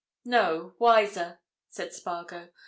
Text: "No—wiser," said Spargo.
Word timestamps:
"No—wiser," 0.25 1.37
said 1.69 1.93
Spargo. 1.93 2.49